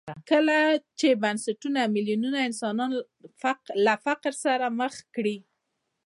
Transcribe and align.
کله 0.31 0.57
چې 0.99 1.07
بنسټونه 1.21 1.79
میلیونونه 1.95 2.39
انسانان 2.47 2.89
له 3.85 3.95
فقر 4.05 4.33
سره 4.45 4.65
مخ 4.79 4.93
کړي. 5.15 5.37